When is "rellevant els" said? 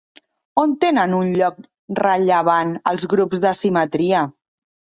2.01-3.07